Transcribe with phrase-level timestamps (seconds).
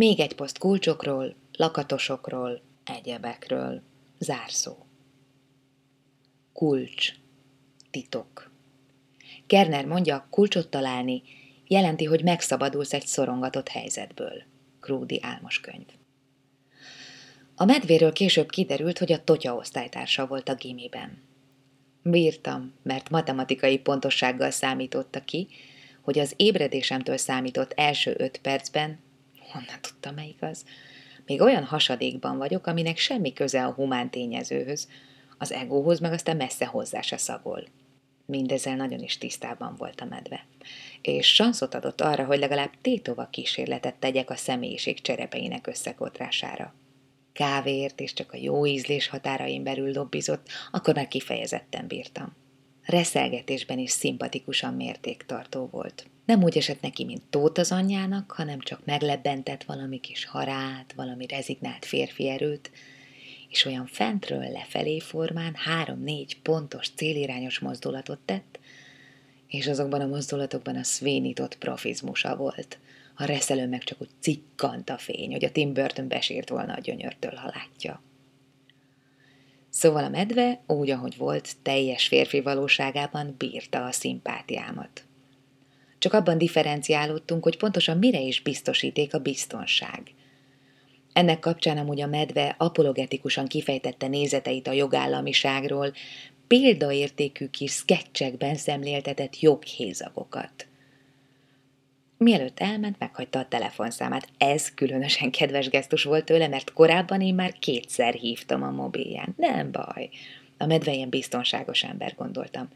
[0.00, 3.82] Még egy poszt kulcsokról, lakatosokról, egyebekről.
[4.18, 4.76] Zárszó.
[6.52, 7.12] Kulcs.
[7.90, 8.50] Titok.
[9.46, 11.22] Kerner mondja, kulcsot találni
[11.66, 14.42] jelenti, hogy megszabadulsz egy szorongatott helyzetből.
[14.80, 15.86] Krúdi álmos könyv.
[17.54, 21.22] A medvéről később kiderült, hogy a totya osztálytársa volt a gimiben.
[22.02, 25.48] Bírtam, mert matematikai pontossággal számította ki,
[26.02, 29.08] hogy az ébredésemtől számított első öt percben,
[29.50, 30.64] honnan tudtam, melyik az,
[31.26, 34.88] még olyan hasadékban vagyok, aminek semmi köze a humán tényezőhöz,
[35.38, 37.64] az egóhoz meg aztán messze hozzá se szagol.
[38.26, 40.46] Mindezzel nagyon is tisztában volt a medve,
[41.02, 46.74] és sanszot adott arra, hogy legalább tétova kísérletet tegyek a személyiség cserepeinek összekotrására.
[47.32, 52.36] Kávéért és csak a jó ízlés határain belül lobbizott, akkor már kifejezetten bírtam.
[52.90, 56.06] Reszelgetésben is szimpatikusan mértéktartó volt.
[56.24, 61.26] Nem úgy esett neki, mint Tóth az anyjának, hanem csak meglebbentett valami kis harát, valami
[61.26, 62.70] rezignált férfi erőt,
[63.48, 68.58] és olyan fentről lefelé formán három-négy pontos, célirányos mozdulatot tett,
[69.48, 72.78] és azokban a mozdulatokban a szvénított profizmusa volt.
[73.14, 76.80] A reszelő meg csak úgy cikkant a fény, hogy a Tim Burton besírt volna a
[76.80, 78.02] gyönyörtől, ha látja.
[79.80, 85.04] Szóval a medve, úgy, ahogy volt, teljes férfi valóságában bírta a szimpátiámat.
[85.98, 90.02] Csak abban differenciálódtunk, hogy pontosan mire is biztosíték a biztonság–
[91.12, 95.92] ennek kapcsán amúgy a medve apologetikusan kifejtette nézeteit a jogállamiságról,
[96.46, 100.66] példaértékű kis sketchekben szemléltetett joghézagokat.
[102.24, 104.28] Mielőtt elment, meghagyta a telefonszámát.
[104.38, 109.34] Ez különösen kedves gesztus volt tőle, mert korábban én már kétszer hívtam a mobilján.
[109.36, 110.08] Nem baj.
[110.58, 112.68] A medve ilyen biztonságos ember, gondoltam.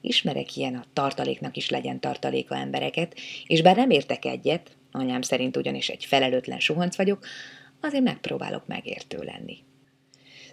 [0.00, 3.14] Ismerek ilyen a tartaléknak is legyen tartaléka embereket,
[3.46, 7.26] és bár nem értek egyet, anyám szerint ugyanis egy felelőtlen suhanc vagyok,
[7.80, 9.58] azért megpróbálok megértő lenni.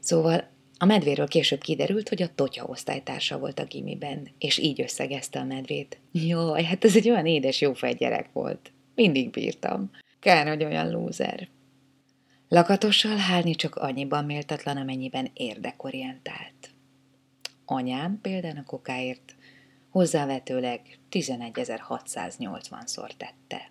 [0.00, 5.38] Szóval a medvéről később kiderült, hogy a Totya osztálytársa volt a gimiben, és így összegezte
[5.38, 6.00] a medvét.
[6.12, 8.72] Jaj, hát ez egy olyan édes, jó gyerek volt.
[8.94, 9.90] Mindig bírtam.
[10.20, 11.48] Kár, hogy olyan lúzer.
[12.48, 16.70] Lakatossal hálni csak annyiban méltatlan, amennyiben érdekorientált.
[17.64, 19.36] Anyám például a kokáért
[19.90, 23.70] hozzávetőleg 11.680-szor tette.